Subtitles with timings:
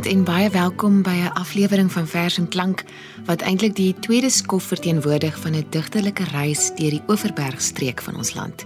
[0.00, 2.84] Goeienaand en baie welkom by 'n aflewering van Vers en Klank
[3.24, 8.34] wat eintlik die tweede skof verteenwoordig van 'n digterlike reis deur die Oeverbergstreek van ons
[8.34, 8.64] land.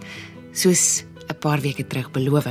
[0.52, 2.46] Soos 'n paar weke terug beloof.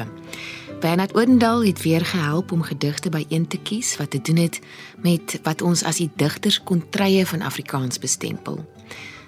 [0.80, 4.60] Bernard Oudendal het weer gehelp om gedigte byeen te kies wat te doen het
[5.02, 8.66] met wat ons as die digters kontrye van Afrikaans bestempel.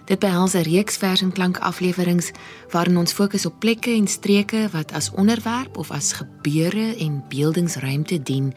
[0.05, 2.31] Dit behels 'n reeks vers en klank afleweringe
[2.69, 8.23] waarin ons fokus op plekke en streke wat as onderwerp of as gebeure en beeldingsruimte
[8.23, 8.53] dien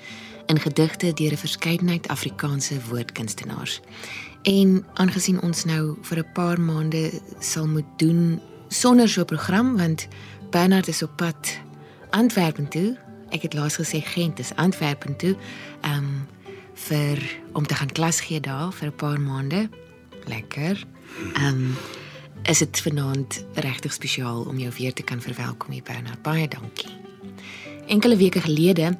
[0.48, 3.80] in gedigte deur 'n verskeidenheid Afrikaanse woordkunstenaars.
[4.42, 9.76] En aangesien ons nou vir 'n paar maande sal moet doen sonder so 'n program
[9.76, 10.08] want
[10.50, 11.60] Bernard is op pad
[12.10, 12.96] Antwerpen toe.
[13.28, 15.36] Ek het laas gesê Gent is Antwerpen toe.
[15.80, 16.26] Ehm um,
[16.74, 19.68] vir om te gaan klas gee daar vir 'n paar maande.
[20.24, 20.86] Lekker.
[21.32, 21.76] Ehm um,
[22.42, 26.22] is dit vanaand regtig spesiaal om jou weer te kan verwelkom hier Bernard.
[26.22, 26.88] Baie dankie.
[27.86, 28.98] Enkele weke gelede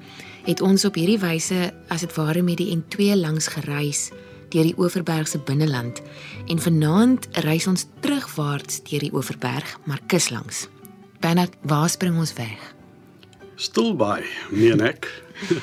[0.49, 4.09] het ons op hierdie wyse as dit ware met die N2 langs gereis
[4.49, 6.01] deur die Oeverbergse binneland
[6.49, 10.65] en vanaand reis ons terugwaarts deur die Oeverberg maar kuslangs.
[11.21, 12.57] Bernard, waar spring ons weg?
[13.61, 14.25] Stilbaai,
[14.55, 15.11] meen ek.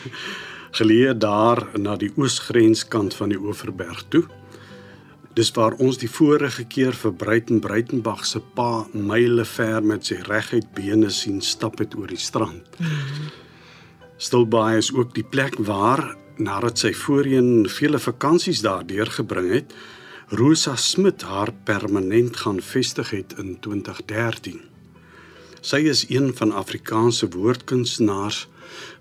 [0.77, 4.25] Geleë daar na die oosgrenskant van die Oeverberg toe.
[5.35, 10.19] Dis waar ons die vorige keer vir Breiten Breitenbach se pa myle ver met sy
[10.27, 12.77] reguit bene sien stap het oor die strand.
[14.17, 19.73] Stilbaai is ook die plek waar nadat sy voorheen vele vakansies daar deurgebring het,
[20.31, 24.61] Rosa Smit haar permanent gaan vestig het in 2013.
[25.61, 28.45] Sy is een van Afrikaanse woordkunstenaars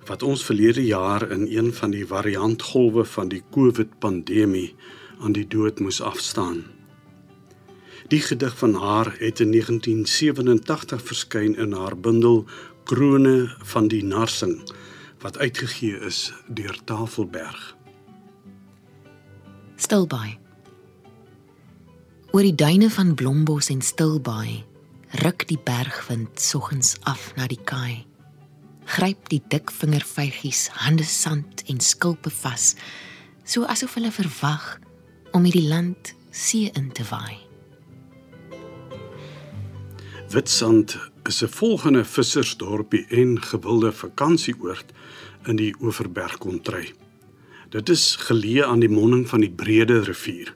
[0.09, 4.75] wat ons verlede jaar in een van die variantgolwe van die COVID-pandemie
[5.21, 6.65] aan die dood moes afstaan.
[8.11, 12.45] Die gedig van haar het in 1987 verskyn in haar bundel
[12.85, 14.59] Krone van die Narsing
[15.25, 17.77] wat uitgegee is deur Tafelberg.
[19.77, 20.37] Stilbaai.
[22.31, 24.65] Oor die duine van Blombos en Stilbaai
[25.23, 28.05] ruk die bergwind soggens af na die kaai.
[28.85, 32.75] Gryp die dik vingervygies hande sand en skulpe vas,
[33.49, 34.67] so asof hulle verwag
[35.33, 37.39] om hierdie land see in te waai.
[40.35, 44.93] Witsand is 'n volgende vissersdorpie en gewilde vakansieoord
[45.47, 46.93] in die Oeverberg kontry.
[47.75, 50.55] Dit is geleë aan die monding van die Brede rivier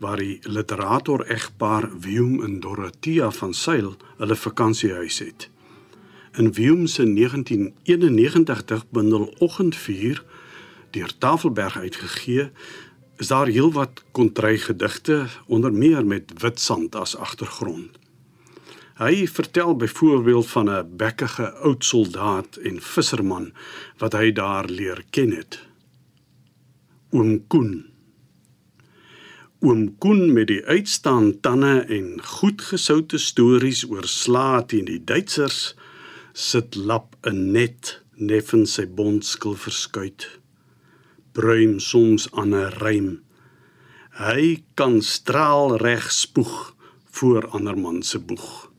[0.00, 5.48] waar die literator egpaar Wium en Dorothea van Sail hulle vakansiehuis het.
[6.38, 10.24] In Wium se 1991 bundel Oggendvuur
[10.90, 12.50] deur Tafelberg uitgegee,
[13.16, 17.99] is daar heelwat kontry gedigte onder meer met Witsand as agtergrond.
[19.00, 23.52] Hy vertel byvoorbeeld van 'n bekkige oud soldaat en visserman
[23.98, 25.70] wat hy daar leer ken het
[27.10, 27.86] oom Koen.
[29.60, 35.74] Oom Koen met die uitstaan tande en goedgesoute stories oor slaat teen die Duitsers
[36.32, 40.28] sit lap 'n net neffens sy bondskil verskuit.
[41.32, 43.22] Bruim soms aan 'n rym.
[44.10, 46.74] Hy kan straal reg spoeg
[47.10, 48.69] voor ander man se boeg.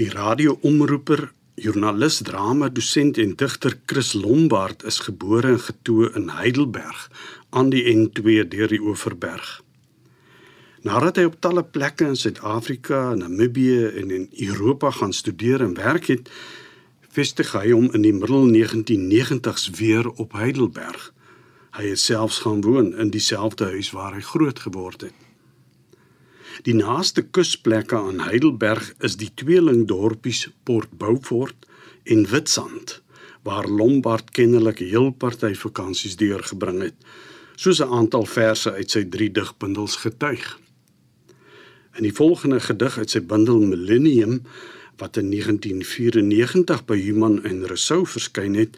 [0.00, 1.26] Die radioomroeper
[1.60, 7.02] Joernalis, drama dosent en digter Chris Lombard is gebore en getoe in Heidelberg
[7.50, 9.50] aan die N2 deur die Oeverberg.
[10.88, 16.08] Nadat hy op talle plekke in Suid-Afrika, Namibië en in Europa gaan studeer en werk
[16.08, 16.32] het,
[17.12, 21.10] vestig hy hom in die middel 1990s weer op Heidelberg.
[21.76, 25.29] Hy het selfs gaan woon in dieselfde huis waar hy groot geword het.
[26.66, 31.66] Die naaste kusplekke aan Heidelberg is die tweelingdorpies Port Beaufort
[32.04, 33.00] en Witsand
[33.42, 36.96] waar Lombard kennelik heel party vakansies deurgebring het
[37.56, 40.58] soos 'n aantal verse uit sy 3 digbundels getuig.
[41.96, 44.42] In die volgende gedig uit sy bundel Millennium
[44.96, 48.76] wat in 1994 by Human en Rousseau verskyn het,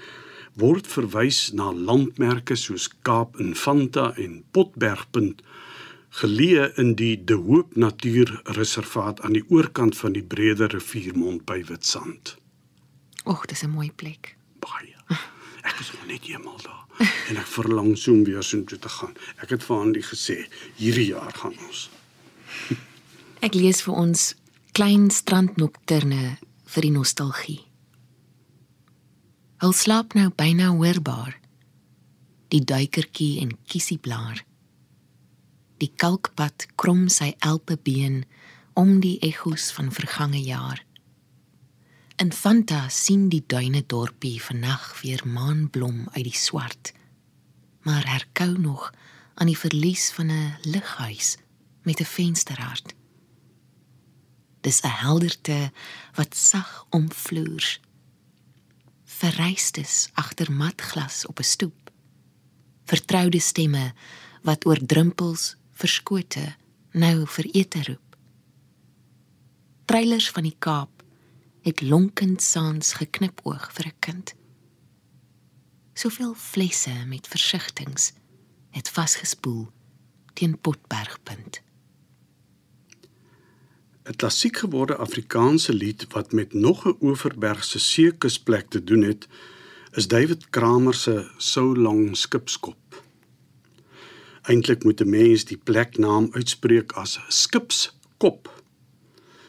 [0.54, 5.42] word verwys na landmerke soos Kaap Infanta en Potbergpunt
[6.12, 12.36] geleë in die De Hoop Natuurreservaat aan die oorkant van die Brede Riviermond by Witstrand.
[13.24, 14.36] Och, dis 'n mooi plek.
[14.58, 14.94] Baie.
[15.62, 16.82] Ek is nog net eenmal daar
[17.28, 19.14] en ek verlang so om weer so toe te gaan.
[19.36, 21.90] Ek het vir Andy gesê hierdie jaar gaan ons.
[23.40, 24.34] Ek lees vir ons
[24.72, 27.60] klein strandnokterne vir die nostalgie.
[29.58, 31.38] Al slaap nou byna hoorbaar.
[32.48, 34.44] Die duikertjie en kiesieblaar
[35.82, 38.22] die kalkpad krom sy elpe been
[38.78, 40.80] om die ekos van vergange jaar
[42.22, 46.92] Infanta sien die duine dorpie vannag weer maanblom uit die swart.
[47.82, 48.92] Maar herkou nog
[49.34, 51.36] aan die verlies van 'n lighuis
[51.82, 52.94] met 'n vensterhart.
[54.60, 55.72] Dis 'n helderte
[56.14, 57.78] wat sag omvloer.
[59.04, 61.90] Verrystes agter matglas op 'n stoep.
[62.84, 63.94] Vertroude stemme
[64.42, 66.54] wat oor drempels verskote
[66.92, 68.16] nou vir ete roep.
[69.84, 71.02] Treilers van die Kaap
[71.62, 74.34] het lonkend saans geknip oog vir 'n kind.
[75.94, 78.12] Soveel flesse met versigtings
[78.70, 79.70] het vasgespoel
[80.34, 81.62] teen Potbergpunt.
[84.04, 89.28] 'n Klassiek geworde Afrikaanse lied wat met nog 'n Oeverbergse seekusplek te doen het,
[89.92, 92.81] is David Kramer se So Long Skipskop.
[94.42, 98.62] Eintlik moet 'n mens die pleknaam uitspreek as Skipskop,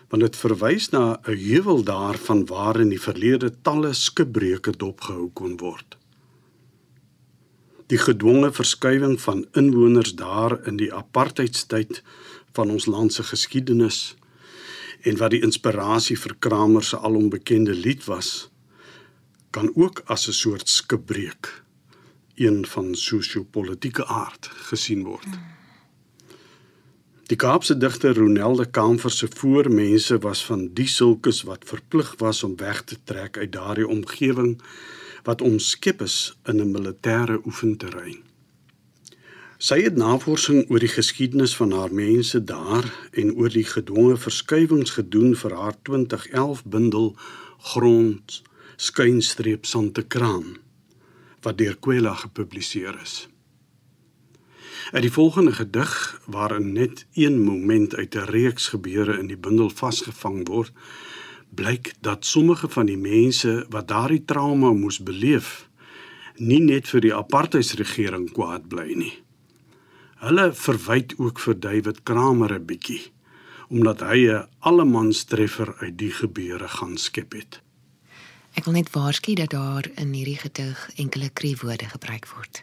[0.09, 5.29] want dit verwys na 'n heuwel daar van waar in die verlede talle skipbreuke dopgehou
[5.33, 5.97] kon word.
[7.87, 12.03] Die gedwonge verskywing van inwoners daar in die apartheidstyd
[12.53, 14.15] van ons land se geskiedenis
[15.01, 18.49] en wat die inspirasie vir Kramer se alombekende lied was,
[19.49, 21.62] kan ook as 'n soort skipbreuk
[22.35, 25.27] een van sosio-politieke aard gesien word.
[27.31, 32.55] Die Kaapse digter Ronelde Kamfer se voormense was van die sulkes wat verplig was om
[32.55, 34.61] weg te trek uit daardie omgewing
[35.23, 38.19] wat omskep is in 'n militêre oefenterrein.
[39.57, 44.91] Sy het navorsing oor die geskiedenis van haar mense daar en oor die gedwonge verskywings
[44.91, 47.15] gedoen vir haar 2011 bundel
[47.57, 48.41] Grond
[48.75, 50.62] skynstreep Santekraan
[51.43, 53.27] wat deur Kwela gepubliseer is.
[54.91, 59.69] In die volgende gedig waarin net een moment uit 'n reeks gebeure in die bundel
[59.69, 60.71] vasgevang word,
[61.49, 65.69] blyk dat sommige van die mense wat daardie trauma moes beleef,
[66.35, 69.13] nie net vir die apartheidsregering kwaad bly nie.
[70.15, 73.11] Hulle verwyd ook vir David Kramer 'n bietjie
[73.73, 77.62] omdat hy 'n allemanstreffer uit die gebeure gaan skep het.
[78.53, 82.61] Ek wil net waarsku dat daar in hierdie gedig enkele kriewoorde gebruik word.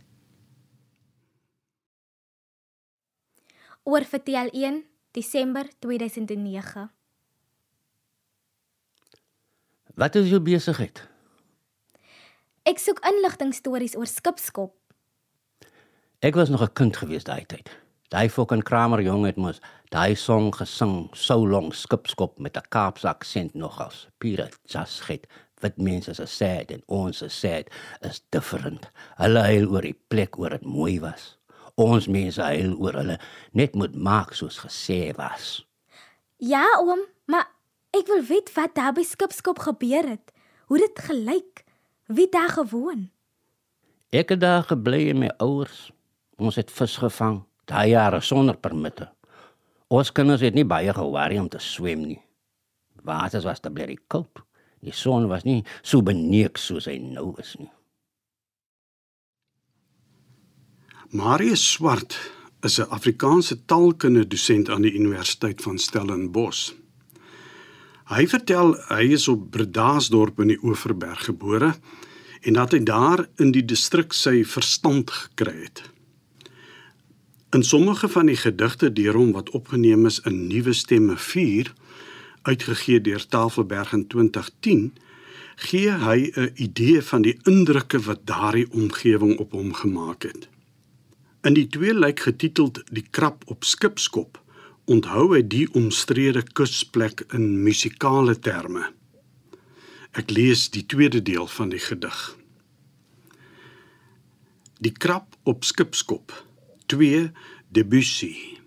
[3.83, 6.91] Oor vertel 1 Desember 2009.
[9.95, 11.03] Wat is jou besigheid?
[12.63, 14.77] Ek soek inligting stories oor skipskop.
[16.23, 17.69] Ek was nog 'n kind gewees daai tyd.
[18.11, 23.09] Daai fucking Kramer jong het mos daai song gesing, so long skipskop met 'n Kaapse
[23.09, 24.09] aksent nogals.
[24.19, 25.03] Pure just
[25.65, 27.71] wat mense se sad en ons se sad
[28.07, 28.89] is different.
[29.21, 31.37] Hulle huil oor die plek waar dit mooi was.
[31.81, 33.17] Ons mense huil oor hulle
[33.57, 35.61] net moet maak soos gesê was.
[36.41, 37.49] Ja, oom, maar
[37.97, 40.33] ek wil weet wat daar by Skipskop gebeur het.
[40.71, 41.65] Hoe dit gelyk.
[42.11, 43.09] Wie daar gewoon?
[44.11, 45.91] Ek het daar gebly met my ouers.
[46.41, 49.11] Ons het vis gevang, daai jare sonder permitte.
[49.91, 52.21] Ons kinders het nie baie gewaar om te swem nie.
[53.03, 54.43] Water was te blerrie koud.
[54.81, 57.71] Die son was nie so beneek soos hy nou is nie.
[61.11, 62.17] Marius Swart
[62.63, 66.73] is 'n Afrikaanse taalkunde dosent aan die Universiteit van Stellenbosch.
[68.11, 71.75] Hy vertel hy is op Bredasdorp in die Oeverberg gebore
[72.43, 75.83] en dat hy daar in die distrik sy verstand gekry het.
[77.55, 81.75] In sommige van die gedigte deur hom wat opgeneem is in Nuwe Stemme 4
[82.43, 84.93] uitgegee deur Tafelberg in 2010,
[85.57, 90.49] gee hy 'n idee van die indrukke wat daardie omgewing op hom gemaak het.
[91.43, 94.41] In die twee lyk getiteld Die krap op skipskop,
[94.85, 98.93] onthou hy die omstrede kusplek in musikale terme.
[100.13, 102.37] Ek lees die tweede deel van die gedig.
[104.81, 106.33] Die krap op skipskop
[106.87, 107.31] 2
[107.69, 108.60] Debussy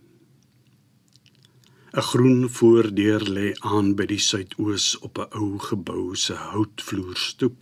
[1.93, 7.59] 'n groen voordeur lê aan by die suidoos op 'n ou gebou se houtvloerstoep.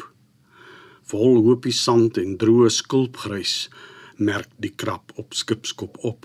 [1.09, 3.55] Vol hoopie sand en droë skulpgrys
[4.29, 6.21] merk die krap op skipskop op.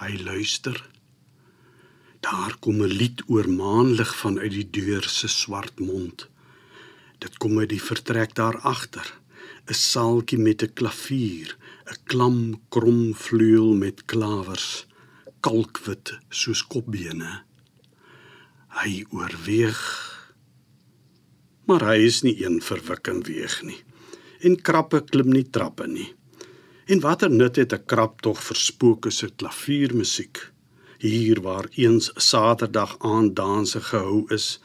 [0.00, 0.76] Hy luister.
[2.26, 6.28] Daar kom 'n lied oor maanlig vanuit die deur se swart mond.
[7.18, 9.06] Dit kom uit die vertrek daar agter.
[9.70, 14.86] 'n Saaltjie met 'n klavier, 'n klam krom vleuel met klawers
[15.44, 17.42] kalkwit soos kopbene.
[18.80, 19.80] Hy oorweeg.
[21.68, 23.80] Maar hy is nie een verwik en weeg nie.
[24.44, 26.08] En krappe klim nie trappe nie.
[26.88, 30.36] En watter nut het 'n krap tog verspook as 'n klaviermusiek?
[30.98, 34.60] Hier waar eens Saterdag aand danse gehou is,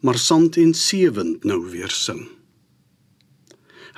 [0.00, 2.28] maar sand en seewind nou weer sing.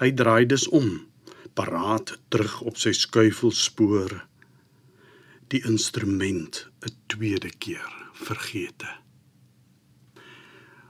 [0.01, 1.07] Hy draai dus om,
[1.55, 4.23] paraat terug op sy skuifelspore.
[5.47, 8.89] Die instrument 'n tweede keer vergete.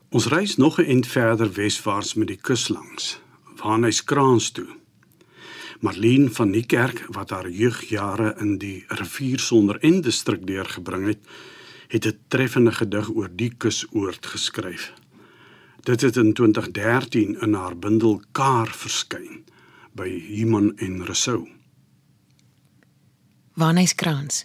[0.08, 3.20] Ons reis nog 'n ent verder weswaarts met die kus langs,
[3.56, 4.68] waarna hy skraans toe.
[5.80, 11.20] Marlene van Niekerk wat haar jeugjare in die rivier sonder en distrik deurgebring het,
[11.88, 14.92] het 'n treffende gedig oor die kusoord geskryf.
[15.80, 19.44] Dit het in 2013 in haar bundel Kaar verskyn
[19.92, 21.55] by Human en Rousseau.
[23.56, 24.42] Wanneyskrans.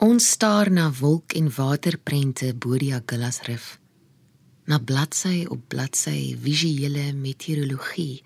[0.00, 3.66] Ons staar na wolk en waterprente bo die Agulhas Rif.
[4.64, 8.22] Na bladsy op bladsy visuele meteorologie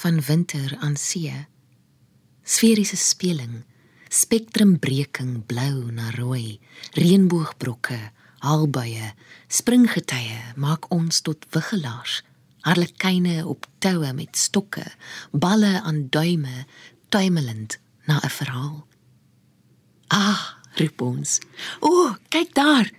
[0.00, 1.36] van winter aan see.
[2.40, 3.66] Sferiese speling,
[4.08, 6.56] spektrumbreking blou na rooi,
[6.96, 8.00] reënboogbrokke,
[8.48, 9.12] haalbuie,
[9.52, 12.22] springgetye maak ons tot wiggelaars.
[12.64, 14.86] Harlekyne op toue met stokke,
[15.36, 16.64] balle aan duime,
[17.14, 17.78] tuimelend
[18.10, 18.86] na 'n verhaal.
[20.08, 20.42] Ah,
[20.74, 21.38] roep ons.
[21.80, 22.90] O, kyk daar.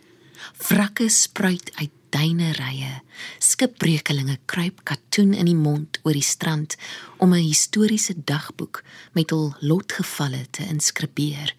[0.68, 3.02] Wrakke spruit uit duinerye.
[3.40, 6.76] Skipbreukelinge kruip katoen in die mond oor die strand
[7.18, 11.56] om 'n historiese dagboek met hul lotgevalle te inskribeer.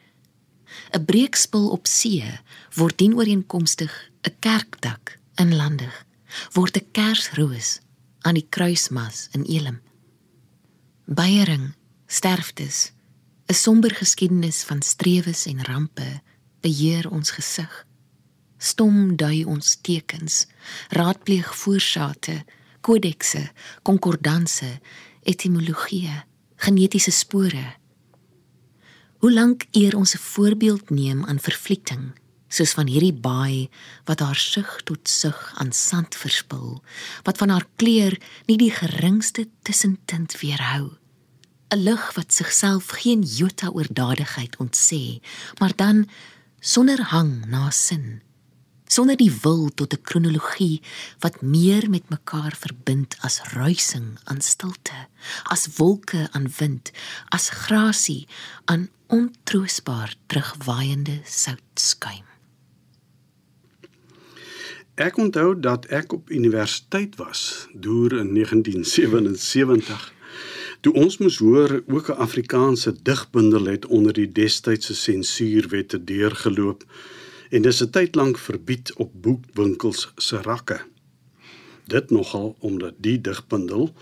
[0.93, 2.41] 'n Breekspil op see
[2.75, 6.07] word dienooreenkomstig 'n kerkdak inlandig.
[6.53, 7.81] Word 'n kersroos
[8.21, 9.81] aan die kruismas in Elim.
[11.05, 11.75] Beiering,
[12.07, 12.93] sterftes,
[13.49, 16.23] 'n somber geskiedenis van strewes en rampe
[16.61, 17.87] beheer ons gesig
[18.59, 20.47] stom dui ons tekens,
[20.95, 22.41] raadpleeg voorsate,
[22.87, 23.43] kodekse,
[23.87, 24.79] konkordanse,
[25.27, 26.11] etimologie,
[26.63, 27.65] genetiese spore.
[29.21, 32.15] Hoe lank eer ons 'n voorbeeld neem aan vervlieting,
[32.49, 33.69] soos van hierdie baai
[34.05, 36.83] wat haar sug tot sug aan sand verspil,
[37.25, 40.97] wat van haar kleur nie die geringste tussentint weerhou.
[41.71, 45.21] 'n Lig wat sigself geen jota oordadigheid ontsê,
[45.59, 46.09] maar dan
[46.61, 48.23] sonder hang na sin
[48.87, 50.81] sonder die wil tot 'n kronologie
[51.19, 55.09] wat meer met mekaar verbind as ruising aan stilte,
[55.43, 56.91] as wolke aan wind,
[57.29, 58.27] as grasie
[58.65, 62.25] aan ontroosbaar terugwaaiende soutskuim.
[64.95, 70.16] Ek onthou dat ek op universiteit was, deur in 1977.
[70.87, 76.85] Toe ons moes hoor ook 'n Afrikaanse digbundel het onder die destydse sensuurwette deurgeloop
[77.51, 80.81] en dis 'n tyd lank verbied op boekwinkels se rakke.
[81.87, 83.95] Dit nogal omdat die digbundel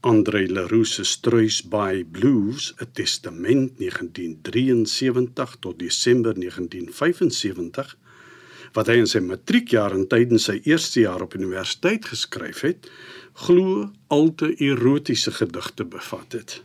[0.00, 7.96] Andre Leroux se Struis by Blues, 'n testament 1973 tot Desember 1975
[8.72, 12.90] wat hy in sy matriekjaar en tydens sy eerste jaar op universiteit geskryf het,
[13.32, 16.62] glo al te erotiese gedigte bevat het.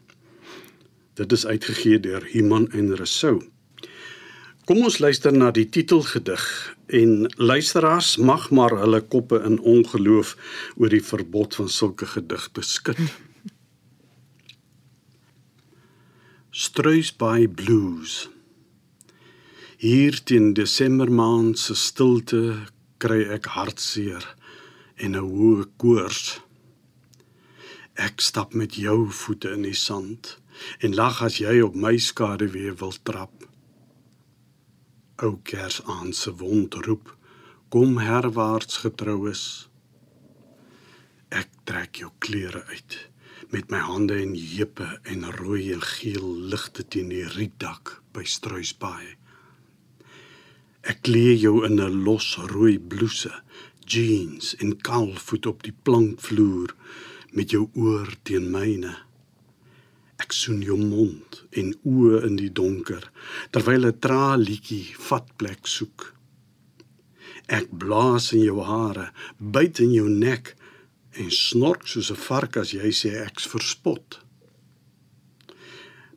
[1.14, 3.42] Dit is uitgegee deur Human en Rousseau.
[4.68, 6.44] Kom ons luister na die titelgedig
[6.92, 10.36] en luisteraars mag maar hulle koppe in ongeloof
[10.76, 13.00] oor die verbod van sulke gedigte skud.
[16.68, 18.28] Struis by blues.
[19.78, 22.68] Hier teen Desember maand se stilte
[23.00, 24.26] kry ek hartseer
[24.98, 26.42] en 'n hoë koors.
[27.98, 30.38] Ek stap met jou voete in die sand
[30.86, 33.48] en lag as jy op my skade weer wil trap.
[35.26, 37.10] Ou kersaand se wond roep
[37.74, 39.46] kom herwaarts getroues
[41.36, 42.98] ek trek jou klere uit
[43.52, 49.16] met my hande en heupe en rooi en geel ligte teen die rietdak by struisbaai.
[50.88, 53.34] Ek klee jou in 'n los rooi blouse
[53.86, 56.76] jeans en kaalvoet op die plankvloer
[57.38, 58.96] met jou oor teen myne
[60.18, 63.04] Ek soen jou mond en oë in die donker
[63.54, 66.14] terwyl 'n tralietjie vatplek soek.
[67.58, 70.56] Ek blaas in jou hare, byt in jou nek
[71.22, 74.20] en snork soos 'n vark as jy sê ek's verspot.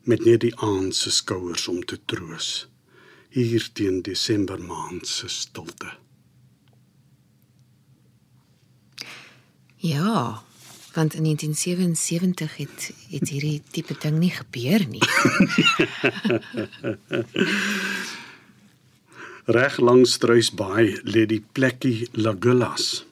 [0.03, 2.67] Met net die aand se skouers om te troos
[3.29, 5.89] hier teen Desember maand se stilte.
[9.77, 10.43] Ja,
[10.93, 15.03] want in 1977 het het hierdie tipe ding nie gebeur nie.
[19.45, 23.05] Reg langs Struisbaai lê die plekkie Lagullas.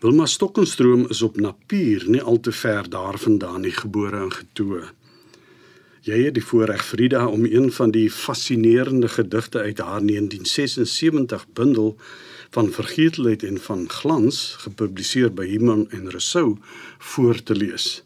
[0.00, 4.82] Wilma Stokkenstroom is op Napier, nie al te ver daarvandaan nie gebore en getoe.
[6.06, 11.96] Jy het die voorreg Frida om een van die fascinerende gedigte uit haar 1976 bundel
[12.50, 16.56] van Vergetelheid en van Glans, gepubliseer by Iman en Rousseau,
[16.98, 18.02] voor te lees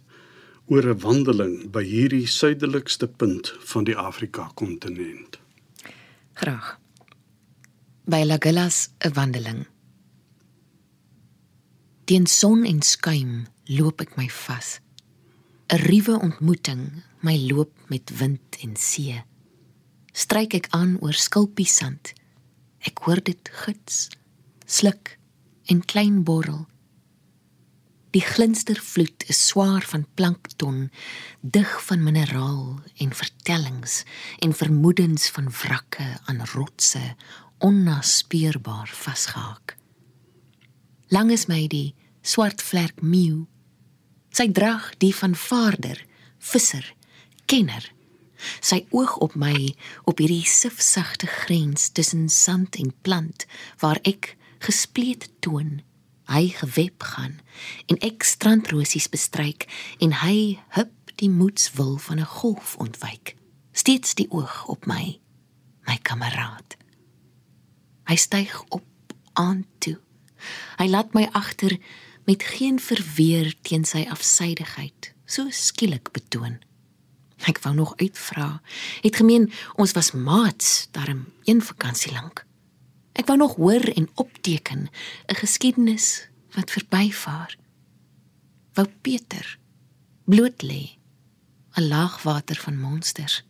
[0.67, 5.39] oor 'n wandeling by hierdie suidelikste punt van die Afrika-kontinent.
[6.33, 6.79] Graag.
[8.05, 9.67] By Lagulas 'n wandeling.
[12.05, 14.81] Teen son en skuim loop ek my vas.
[15.69, 19.23] 'n Ruwe ontmoeting, my loop met wind en see.
[20.13, 22.13] Stryk ek aan oor skulpiesand.
[22.79, 24.09] Ek hoor dit gits,
[24.73, 25.19] sluk
[25.69, 26.67] en klein borrel.
[28.13, 30.91] Die glinstervloed is swaar van plankton,
[31.41, 34.03] dig van mineraal en vertellings
[34.45, 37.15] en vermoedens van wrakke aan rotse
[37.59, 39.77] onnaspeurbaar vasgehaak.
[41.09, 43.47] Lang is my die swart vlek meeu.
[44.33, 45.99] Sy drag die van vaarder,
[46.39, 46.85] visser,
[47.47, 47.85] kenner.
[48.61, 49.55] Sy oog op my
[50.09, 53.47] op hierdie sifsagte grens tussen sand en plant
[53.81, 55.81] waar ek gespleet toon
[56.31, 57.39] hy geweb gaan
[57.91, 59.67] en ek strandrosies bestryk
[60.01, 63.37] en hy hup die moedswil van 'n golf ontwyk
[63.73, 65.19] steeds die oog op my
[65.89, 66.77] my kameraad.
[68.07, 68.85] Hy styg op
[69.33, 69.99] aan toe.
[70.79, 71.79] Hy laat my agter
[72.25, 76.61] met geen verweer teen sy afsydigheid so skielik betoon.
[77.51, 78.61] Ek wou nog uitvra
[79.03, 82.47] het gemeen ons was maats daarom een vakansie lank
[83.13, 84.89] Ek wou nog hoor en opteken
[85.27, 87.57] 'n geskiedenis wat verbyvaar.
[88.73, 89.59] Wou Peter
[90.25, 90.97] bloot lê
[91.75, 93.43] 'n laagwater van monsters.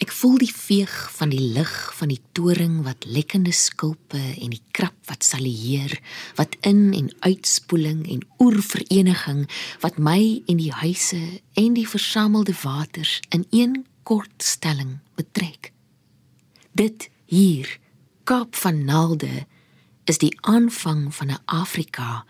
[0.00, 4.62] Ek voel die veeg van die lig van die toring wat lekkende skulpe en die
[4.72, 5.92] krap wat salieer,
[6.34, 9.44] wat in en uitspoeling en oervereniging
[9.80, 15.72] wat my en die huise en die versamelde waters in een kort stelling betrek.
[16.72, 17.79] Dit hier
[18.30, 19.46] Kaap van Nalde
[20.04, 22.24] is die aanvang van 'n Afrika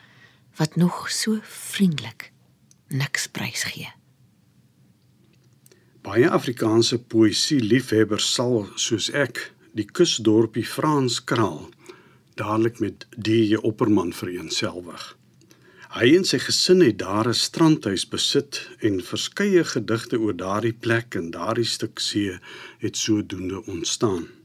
[0.56, 2.32] wat nog so vriendelik
[2.88, 3.92] niks prys gee.
[6.00, 11.68] Baie Afrikaanse poësie liefhebbers sal soos ek die kusdorpie Frans Kraal
[12.34, 13.54] dadelik met D.J.
[13.54, 15.16] Opperman vereensgewig.
[15.88, 21.14] Hy en sy gesin het daar 'n strandhuis besit en verskeie gedigte oor daardie plek
[21.14, 22.38] en daardie stuk see
[22.78, 24.39] het sodoende ontstaan.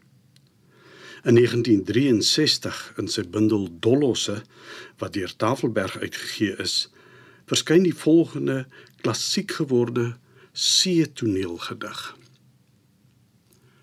[1.25, 4.43] In 1963 in sy bundel Dollosse
[5.01, 6.75] wat deur Tafelberg uitgegee is,
[7.49, 8.67] verskyn die volgende
[9.01, 10.11] klassiek geworde
[10.53, 12.01] see toneelgedig.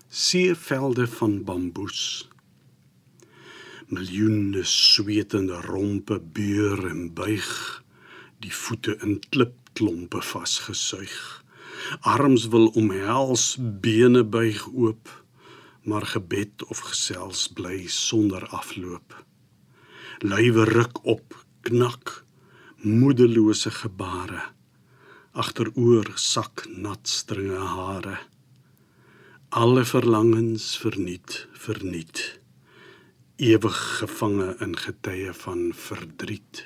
[0.07, 2.03] Seevelde van bamboes.
[3.91, 7.49] Miljoene swetende rompe beur en buig,
[8.39, 11.19] die voete in klipklompe vasgesuig.
[12.07, 15.11] Arms wil omhels, bene buig oop
[15.83, 19.15] maar gebed of gesels bly sonder afloop.
[20.23, 22.25] Lywe ruk op, knak,
[22.83, 24.41] moedelose gebare.
[25.31, 28.17] Agteroor sak nat stringe hare.
[29.49, 32.39] Alle verlangens verniet, verniet.
[33.35, 36.65] Ewig gevange in getye van verdriet.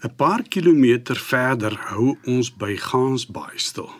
[0.00, 3.90] 'n Paar kilometer verder hou ons by Gansbaai stil.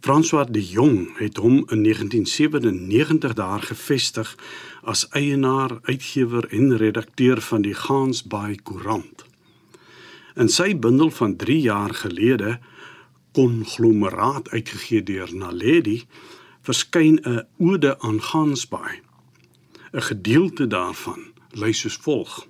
[0.00, 4.36] François de Jong het hom in 1997 daar gevestig
[4.82, 9.24] as eienaar, uitgewer en redakteur van die Gansbaai Koerant.
[10.34, 12.58] In sy bundel van 3 jaar gelede
[13.32, 16.06] konglomeraat uitgegee deur Naledi
[16.62, 19.00] verskyn 'n ode aan Gansbaai.
[19.92, 22.46] 'n Gedeelte daarvan lui soos volg: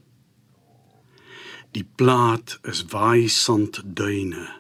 [1.70, 4.59] Die plaat is waai sandduine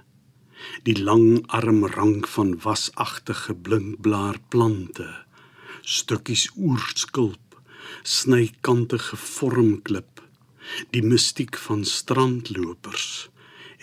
[0.82, 5.08] die lang armrank van wasagtige blinkblaar plante
[5.80, 7.60] stukkies oerskulp
[8.02, 10.20] snykantige vormklip
[10.94, 13.28] die mistiek van strandlopers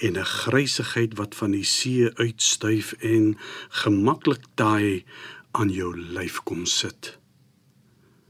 [0.06, 3.38] en 'n grysigheid wat van die see uitstyf en
[3.82, 5.04] gemaklik taai
[5.52, 7.18] aan jou lyf kom sit.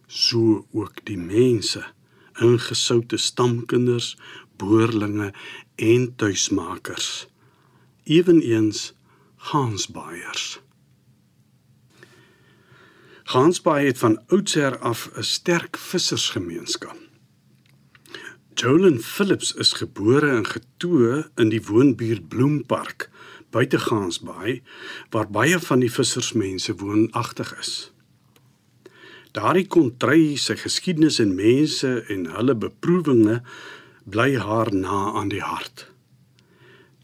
[0.07, 1.83] So ook die mense
[2.39, 4.17] ingesoute stamkinders
[4.57, 5.33] boerlinge
[5.75, 7.27] en tuismakers
[8.07, 8.93] eweneens
[9.35, 10.59] Gansbaaiers.
[13.23, 16.95] Gansbaai het van oudsher af 'n sterk vissersgemeenskap.
[18.53, 23.09] Jolyn Phillips is gebore en getoe in die woonbuurt Bloempark
[23.49, 24.61] buite Gansbaai
[25.09, 27.91] waar baie van die vissersmense woonagtig is.
[29.31, 33.41] Daardie kontry se geskiedenis en mense en hulle beproewinge
[34.03, 35.91] bly haar na aan die hart.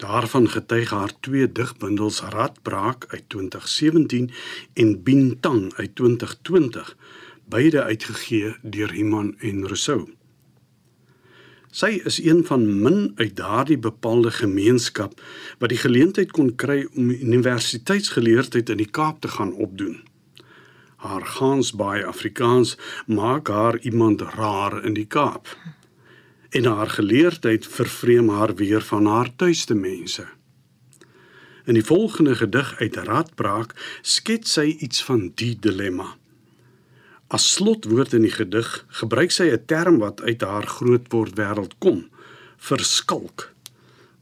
[0.04, 4.30] Daarvan getuig haar twee digbundels Radbraak uit 2017
[4.72, 6.96] en Bintang uit 2020
[7.48, 10.10] beide uitgegee deur Iman en Rousseau.
[11.70, 15.16] Sy is een van min uit daardie bepaalde gemeenskap
[15.58, 20.02] wat die geleentheid kon kry om universiteitsgeleerdheid in die Kaap te gaan opdoen.
[20.96, 25.48] Haar Gansbaai Afrikaans maak haar iemand raar in die Kaap.
[26.54, 30.26] En haar geleerdheid vervreem haar weer van haar tuiste mense.
[31.64, 36.12] In die volgende gedig uit Radbraak skets sy iets van die dilemma.
[37.26, 42.06] As slotwoord in die gedig gebruik sy 'n term wat uit haar grootword wêreld kom,
[42.56, 43.50] verskalk,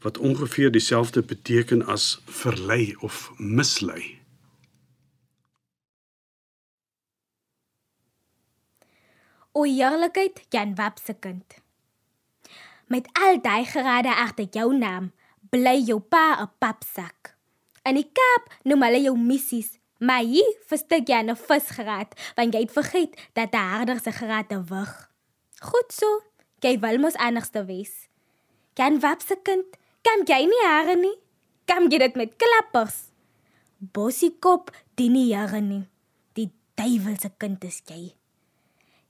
[0.01, 4.17] wat ongeveer dieselfde beteken as verlei of mislei.
[9.51, 11.62] O eerlikheid, Jan Wap se kind.
[12.87, 15.11] Met al daai gerade agter jou naam,
[15.49, 17.35] bly jou pa 'n papsak.
[17.83, 22.59] In die Kaap noem hulle jou missies, maar hier verstik jy 'n visgeraad want jy
[22.59, 25.09] het vergeet dat 'n harder se geraad te wig.
[25.61, 26.21] Goed so,
[26.59, 28.07] jy wil mos anders te wees.
[28.73, 29.65] Kan wapse kind,
[30.01, 31.17] kan jy nie hare nie?
[31.65, 33.11] Kan jy dit met klappers?
[33.79, 35.87] Bossie kop, die nie jare nie.
[36.33, 38.15] Die duiwelse kind is jy.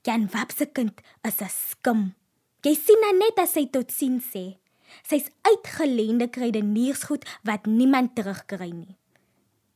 [0.02, 2.14] Kan wapse kind is 'n skim.
[2.64, 4.56] Jy sien nou net as hy tot sien sê.
[5.04, 8.96] Sy's uitgeleende krydeniersgoed wat niemand terugkry nie.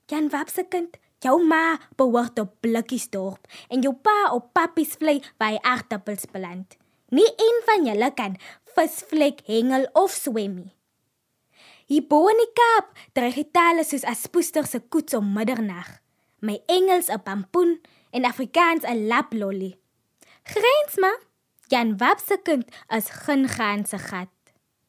[0.08, 5.58] Jan Wap se kind, jou ma behoort op Blikkiesdorp en jou pa op Pappiesvlei by
[5.60, 6.78] Agtappels beland.
[7.12, 8.40] Nie een van julle kan
[8.72, 10.70] visvlek hengel of swemmy.
[11.88, 16.00] Hier bo in die Kaap dreig die tale soos aspoester se koets om middernag.
[16.40, 17.80] My Engels 'n pampoen
[18.12, 19.76] en Afrikaans 'n laplolly.
[20.44, 21.27] Grens maar.
[21.68, 24.32] Jan Wap se kind is geen ganse gat.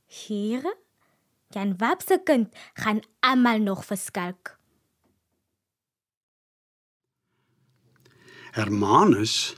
[0.07, 0.77] Here?
[1.51, 4.55] Jan Wap se kind gaan almal nog verskalk.
[8.51, 9.55] Hermanus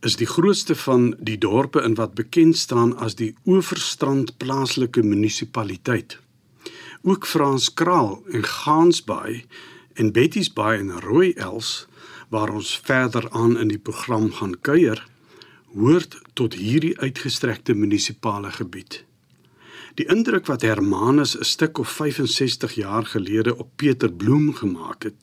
[0.00, 6.18] is die grootste van die dorpe in wat bekend staan as die Oeverstrand plaaslike munisipaliteit.
[7.02, 9.44] Ook Franskraal en Gansbaai
[9.94, 11.86] en Betty's Baai en Rooi Els
[12.30, 15.02] waar ons verder aan in die program gaan kuier,
[15.74, 19.04] hoort tot hierdie uitgestrekte munisipale gebied.
[19.94, 25.14] Die indruk wat Hermanus 'n stuk of 65 jaar gelede op Pieter Bloem gemaak het,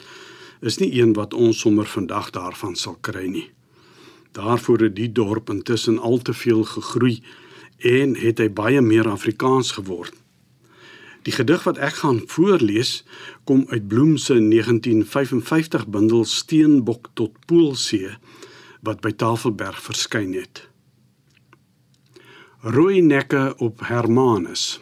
[0.62, 3.49] is nie een wat ons sommer vandag daarvan sal kry nie.
[4.31, 7.23] Daarvoor het die dorp intussen al te veel gegroei
[7.77, 10.13] en het hy baie meer Afrikaans geword.
[11.21, 13.03] Die gedig wat ek gaan voorlees,
[13.43, 18.17] kom uit Bloem se 1955 bundel Steenbok tot Poolsee
[18.88, 20.65] wat by Tafelberg verskyn het
[22.67, 24.80] rooi nekke op Hermanus.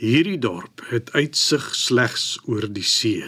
[0.00, 3.22] Hierdie dorp het uitsig slegs oor die see.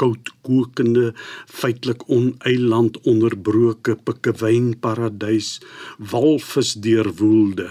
[0.00, 1.12] Koud kokende,
[1.46, 5.58] feitelik oneiland onderbroke pikkewyn paradys,
[5.98, 7.68] walvis deurwoelde.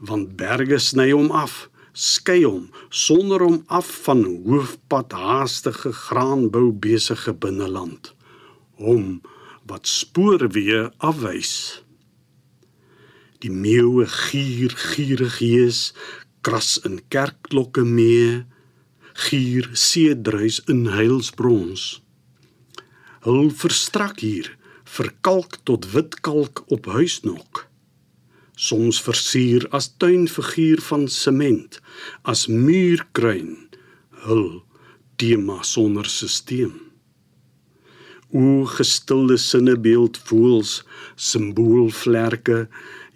[0.00, 7.36] Want berge sny hom af, skei hom sonder hom af van hoofpad haastige graanbou besige
[7.36, 8.14] binneland.
[8.78, 9.20] Hom
[9.68, 11.54] wat spoorweë afwys.
[13.42, 15.80] Die meeuwe gier gierig hees,
[16.46, 18.44] kras in kerkklokke mee,
[19.26, 22.00] gier seedruis in heilsbrons.
[23.26, 24.54] Hul verstrak hier,
[24.86, 27.66] verkalk tot wit kalk op huisnok.
[28.58, 31.80] Soms versier as tuinfiguur van sement,
[32.22, 33.56] as muurkruin,
[34.24, 34.62] hul
[35.18, 36.87] tema sonder sisteem.
[38.30, 40.84] O gestilde sinnebeeld voels
[41.16, 42.66] simboolvlerke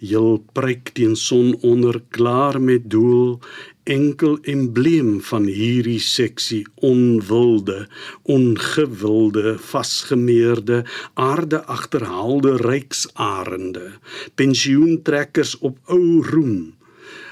[0.01, 3.39] heel pryk teen son onder klaar met doel
[3.83, 7.87] enkel embleem van hierdie seksie onwilde
[8.23, 10.81] ongewilde vasgemeerde
[11.13, 13.91] aarde agterhaalde ryksarende
[14.35, 16.73] pensioentrekkers op ou roem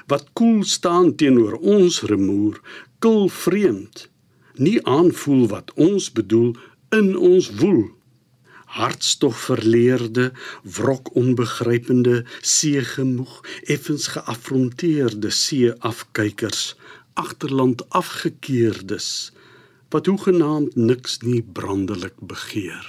[0.05, 2.61] wat koel staan teenoor ons remoer
[2.99, 4.09] kul vreemd
[4.61, 6.53] nie aanvoel wat ons bedoel
[6.91, 7.89] in ons woel
[8.71, 10.31] hartstog verleerde,
[10.63, 16.75] wrok onbegrypende, seegemoeg, effens geaffronteerde see-afkykers,
[17.19, 19.31] agterland afgekeerdes
[19.91, 22.85] wat hoegenaamd niks nie brandelik begeer.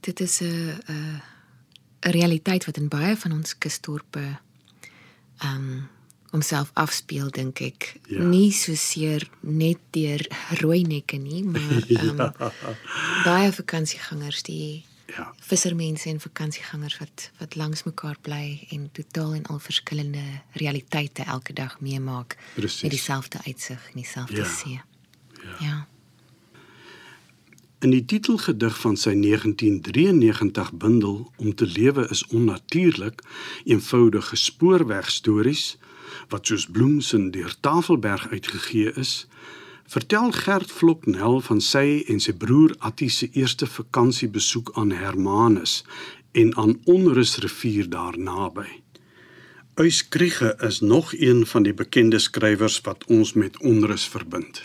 [0.00, 1.20] Dit is 'n 'n
[2.06, 4.38] 'n realiteit wat in baie van ons kusdorpe
[5.38, 5.88] ehm um,
[6.30, 8.22] homself afspeel dink ek ja.
[8.24, 10.24] nie so seer net deur
[10.60, 12.52] rooi nekke nie maar um, ja.
[13.24, 14.84] baie vakansiegangers die
[15.16, 21.24] ja vissermense en vakansiegangers wat wat langs mekaar bly en totaal en al verskillende realiteite
[21.24, 24.50] elke dag meemaak met dieselfde uitsig en dieselfde ja.
[24.56, 24.80] see
[25.42, 25.86] ja, ja.
[27.78, 33.22] In die titelgedig van sy 1993 bundel Om te lewe is onnatuurlik,
[33.64, 35.76] eenvoudige spoorwegstories
[36.28, 39.26] wat soos bloemsin deur Tafelberg uitgegee is,
[39.88, 45.82] vertel Gert Vloknel van sy en sy broer Attie se eerste vakansiebesoek aan Hermanus
[46.32, 48.68] en aan Onrusrivier daar naby.
[49.78, 54.64] Uyskriege is nog een van die bekende skrywers wat ons met onrus verbind.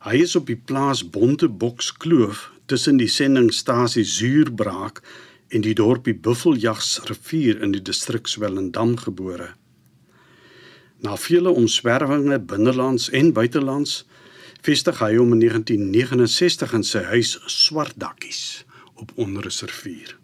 [0.00, 5.02] Hy is op die plaas Bonteboks Kloof tussen die sendingstasie Zuurbraak
[5.48, 9.52] en die dorpie Buffeljagsrivier in die distrik Swellendam gebore.
[11.00, 14.06] Na vele omswervinge binnelands en buitelands
[14.60, 18.66] vestig hy hom in 1969 in sy huis Swartdakkies
[19.00, 20.16] op Onderreservier.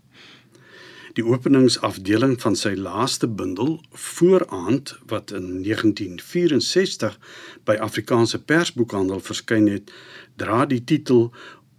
[1.17, 7.17] Die openingsafdeling van sy laaste bundel, Vooraand, wat in 1964
[7.65, 9.89] by Afrikaanse Persboekhandel verskyn het,
[10.37, 11.31] dra die titel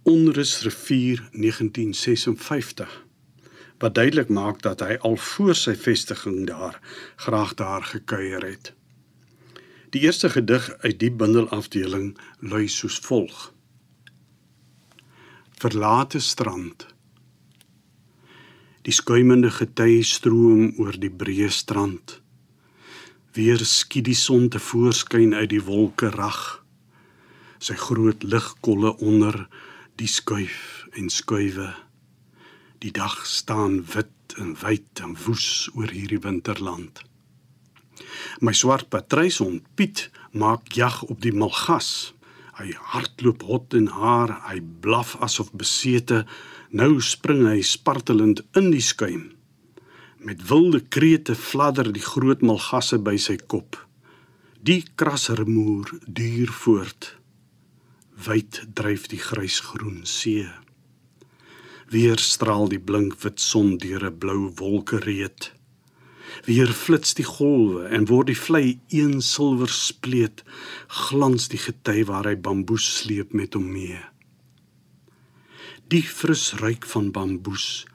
[0.02, 3.04] Onrusrivier 1956
[3.78, 6.80] wat duidelik maak dat hy al voor sy vestiging daar
[7.22, 8.72] graag daar gekuier het.
[9.90, 13.52] Die eerste gedig uit die bundelafdeling lui soos volg:
[15.58, 16.86] Verlate strand
[18.88, 22.14] Die skuimende gety stroom oor die breë strand.
[23.36, 26.38] Weer skiet die son te voorskyn uit die wolke rag.
[27.60, 29.42] Sy groot ligkolle onder
[30.00, 31.68] die skuif en skuwe.
[32.80, 37.04] Die dag staan wit en wyd en woes oor hierdie winterland.
[38.40, 42.14] My swart patryshond Piet maak jag op die malgas.
[42.58, 46.24] Hy hardloop hot en haar, hy blaf asof besete
[46.70, 49.30] Nou spring hy spartelend in die skuim.
[50.20, 53.78] Met wilde krete fladder die groot malgasse by sy kop.
[54.60, 57.14] Die krasremoer duur voort.
[58.26, 60.44] Wyd dryf die grysgroen see.
[61.88, 65.52] Weer straal die blink wit son deur 'n blou wolkereet.
[66.46, 70.44] Weer flits die golwe en word die vlei een silwer spleet,
[71.08, 74.00] glans die gety waar hy bamboes sleep met hom mee.
[75.88, 77.86] Die fris ruik van bamboes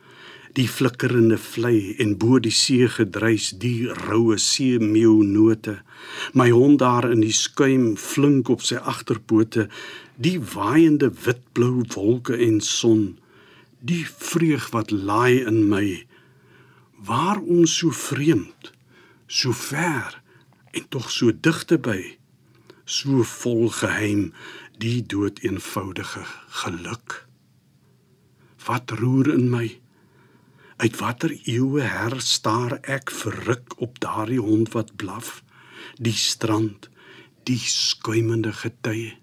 [0.57, 5.79] die flikkerende vlei en bo die see gedruis die roue see meeunote
[6.37, 9.65] my hond daar in die skuim flink op sy agterpote
[10.27, 13.05] die waaiende witblou wolke en son
[13.81, 15.85] die vreug wat laai in my
[17.05, 18.71] waarom so vreemd
[19.27, 20.21] so ver
[20.71, 21.99] en tog so digte by
[22.85, 24.31] so vol geheim
[24.83, 26.25] die dood eenvoudige
[26.63, 27.23] geluk
[28.65, 29.65] Wat roer in my?
[30.75, 35.41] Uit watter eeue her staar ek verruk op daardie hond wat blaf?
[35.99, 36.87] Die strand,
[37.43, 39.17] die skuimende getye.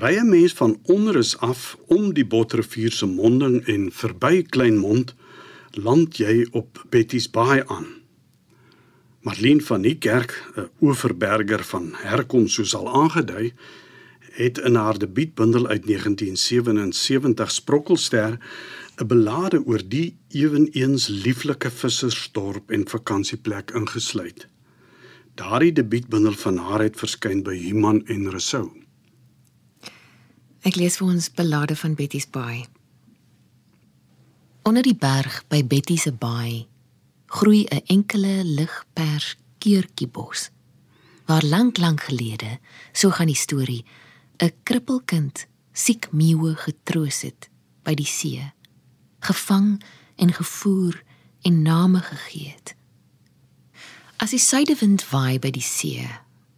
[0.00, 5.14] Ry 'n mens van onderus af om die Botrivier se monding en verby Kleinmond,
[5.70, 7.86] land jy op Betty's Baai aan.
[9.20, 13.52] Marlene van die kerk, 'n oeverberger van herkoms soos al aangedui,
[14.32, 18.38] het in haar debuutbundel uit 1977 Sprokkelster
[18.96, 24.46] 'n belade oor die ewenigs lieflike vissersdorp en vakansieplek ingesluit.
[25.34, 28.70] Daardie debuutbundel van haar het verskyn by Human en Rousseau.
[30.60, 32.66] Ek lees vir ons belade van Betty's Baai.
[34.62, 36.68] Onder die berg by Betty se baai
[37.30, 40.50] groei 'n enkele ligpers keurtjiebos.
[41.26, 42.58] Waar lank lank gelede,
[42.92, 43.84] so gaan die storie,
[44.36, 47.48] 'n krippelkind siek meeuwe getroos het
[47.82, 48.52] by die see,
[49.20, 49.82] gevang
[50.16, 51.02] en gevoer
[51.42, 52.74] en name gegee het.
[54.16, 56.08] As die suidewind waai by die see,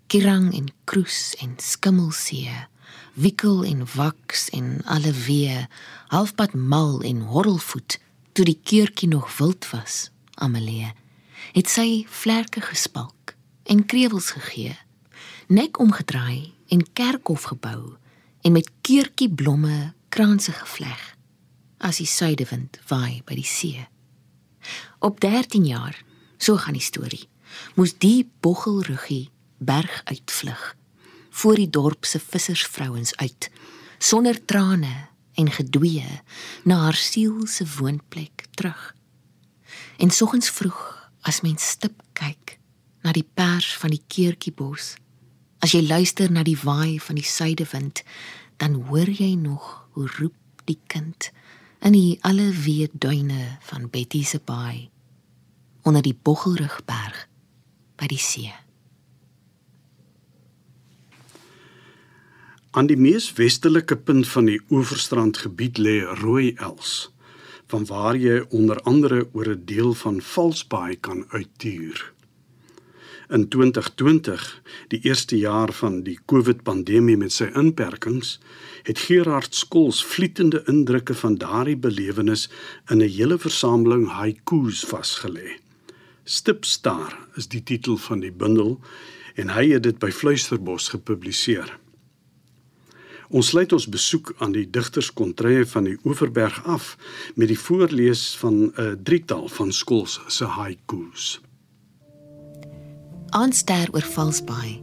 [0.06, 2.66] kirang en kroes en skimmelsee,
[3.14, 5.66] wikkel en waks en alle wee,
[6.12, 7.98] halfpad mal en horrelvoet
[8.33, 10.92] toe die keurtjie nog wild was, Amelie,
[11.52, 13.35] het sy vlerke gespalk
[13.68, 14.76] en krewels gegee,
[15.52, 17.96] nek omgedraai en kerkhof gebou
[18.42, 21.02] en met keurtjie blomme kranse gevleg
[21.83, 23.83] as die suidewind waai by die see.
[25.02, 25.96] Op 13 jaar,
[26.38, 27.26] so gaan die storie,
[27.74, 29.28] moes die boggelruggie
[29.59, 30.72] berg uitvlug
[31.33, 33.51] voor die dorp se vissersvrouens uit
[33.99, 36.21] sonder trane en gedwee
[36.68, 38.95] na haar siel se woonplek terug.
[39.99, 40.81] En soggens vroeg
[41.21, 42.59] as mens stip kyk
[43.03, 44.97] na die pers van die keurtjiebos
[45.62, 48.03] As jy luister na die waai van die suidewind,
[48.59, 51.31] dan hoor jy nog hoe roep die kind
[51.87, 54.90] in die allewee duine van Betty se baai
[55.87, 57.27] onder die Boggelrugberg
[57.99, 58.51] by die see.
[62.72, 67.11] Aan die mees westelike punt van die oeverstrand gebied lê Rooi Els,
[67.68, 72.12] van waar jy onder andere oor 'n deel van Valsbaai kan uittuur.
[73.28, 78.40] In 2020, die eerste jaar van die COVID-pandemie met sy inperkings,
[78.82, 82.48] het Gerard Skols vlietende indrukke van daardie belewenis
[82.88, 85.61] in 'n hele versameling haiku's vasgelê.
[86.24, 88.80] Stipstar is die titel van die bundel
[89.35, 91.82] en hy het dit by Fluisterbos gepubliseer.
[93.33, 96.97] Ons sluit ons besoek aan die digterskontrye van die Oeverberg af
[97.40, 101.40] met die voorlees van 'n drietal van Skols se haiku's.
[103.31, 104.83] Aanster oor Valsbaai.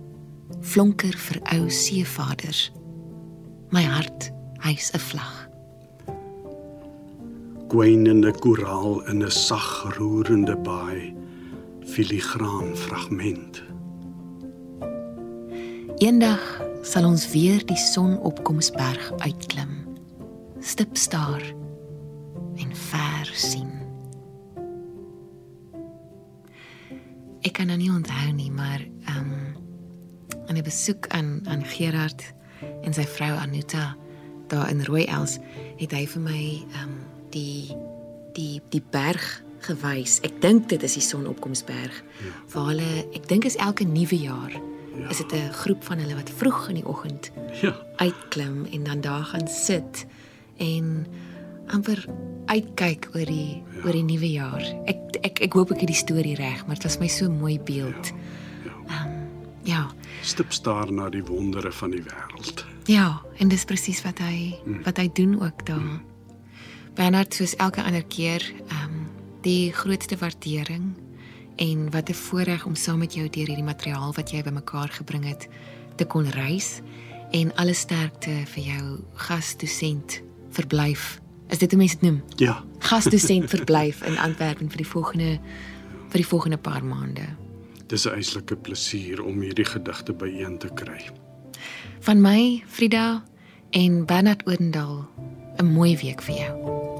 [0.61, 2.71] Flonker vir ou seevaders.
[3.69, 4.31] My hart
[4.65, 5.47] hy's 'n vlag.
[7.67, 11.13] Gwynende koraal in 'n sag roerende baai,
[11.85, 13.63] filigraan fragment.
[15.97, 19.75] Eendag sal ons weer die sonopkomsberg uitklim.
[20.65, 21.43] Stip staar
[22.57, 23.69] en ver sien.
[27.45, 29.45] Ek kan nou nie onthou nie, maar ehm um,
[30.49, 32.33] aan 'n besoek aan aan Gerard
[32.81, 33.95] en sy vrou Anuta
[34.47, 35.37] daar in Rooiels
[35.77, 36.41] het hy vir my
[36.73, 36.97] ehm um,
[37.29, 37.75] die
[38.33, 40.19] die die berg gewys.
[40.25, 42.03] Ek dink dit is die sonopkomsberg.
[42.23, 42.33] Ja.
[42.53, 44.68] Waar hulle ek dink is elke nuwe jaar
[44.99, 45.09] ja.
[45.09, 47.31] is dit 'n groep van hulle wat vroeg in die oggend
[47.61, 50.05] Ja, uitklim en dan daar gaan sit
[50.57, 51.05] en
[51.67, 52.05] amper
[52.45, 53.83] uitkyk oor die ja.
[53.85, 54.63] oor die nuwe jaar.
[54.85, 57.59] Ek ek ek hoop ek het die storie reg, maar dit was my so mooi
[57.59, 58.11] beeld.
[58.89, 59.17] Ehm um,
[59.63, 59.87] ja.
[60.21, 62.65] stip staar na die wondere van die wêreld.
[62.85, 66.01] Ja, en dis presies wat hy wat hy doen ook daar.
[66.95, 69.07] Bernard soos elke ander keer, ehm um,
[69.41, 70.95] die grootste waardering
[71.59, 75.25] en wat 'n voorreg om saam met jou deur hierdie materiaal wat jy bymekaar gebring
[75.25, 75.47] het
[75.95, 76.81] te kon reis
[77.31, 81.19] en alle sterkte vir jou gasdosent verblyf.
[81.49, 82.23] Is dit hoe mense dit noem?
[82.35, 85.39] Ja, Gasdosent verblyf in Antwerpen vir die volgende
[86.09, 87.27] vir die volgende paar maande.
[87.89, 91.09] dis 'n eislike plesier om hierdie gedigte byeen te kry.
[91.99, 93.23] Van my, Frida
[93.69, 95.09] en Bernard Odendaal,
[95.57, 96.98] 'n mooi week vir jou.